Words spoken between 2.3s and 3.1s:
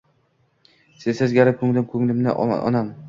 onam